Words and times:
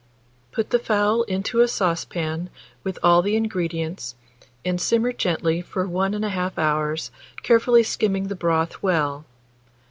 Put 0.51 0.71
the 0.71 0.79
fowl 0.79 1.21
into 1.21 1.61
a 1.61 1.67
saucepan, 1.67 2.49
with 2.83 2.97
all 3.03 3.21
the 3.21 3.35
ingredients, 3.35 4.15
and 4.65 4.81
simmer 4.81 5.13
gently 5.13 5.61
for 5.61 5.87
1 5.87 6.13
1/2 6.13 6.57
hour, 6.57 6.97
carefully 7.43 7.83
skimming 7.83 8.27
the 8.27 8.35
broth 8.35 8.81
well. 8.81 9.25